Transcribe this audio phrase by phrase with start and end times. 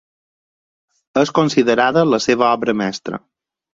[1.21, 3.21] És considerada la seva obra mestra.